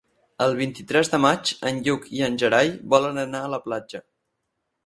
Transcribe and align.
El 0.45 0.53
vint-i-tres 0.59 1.11
de 1.15 1.19
maig 1.25 1.51
en 1.71 1.77
Lluc 1.89 2.09
i 2.21 2.25
en 2.31 2.39
Gerai 2.45 2.73
volen 2.95 3.25
anar 3.27 3.47
a 3.49 3.55
la 3.57 3.61
platja. 3.67 4.07